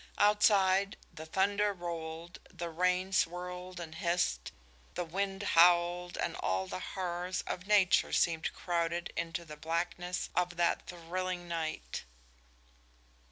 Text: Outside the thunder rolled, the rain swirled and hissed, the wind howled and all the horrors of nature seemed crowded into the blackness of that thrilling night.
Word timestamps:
Outside 0.17 0.97
the 1.13 1.27
thunder 1.27 1.73
rolled, 1.73 2.39
the 2.51 2.71
rain 2.71 3.13
swirled 3.13 3.79
and 3.79 3.93
hissed, 3.93 4.51
the 4.95 5.03
wind 5.05 5.43
howled 5.43 6.17
and 6.17 6.35
all 6.37 6.65
the 6.65 6.79
horrors 6.79 7.43
of 7.45 7.67
nature 7.67 8.11
seemed 8.11 8.51
crowded 8.51 9.13
into 9.15 9.45
the 9.45 9.57
blackness 9.57 10.31
of 10.35 10.57
that 10.57 10.87
thrilling 10.87 11.47
night. 11.47 12.05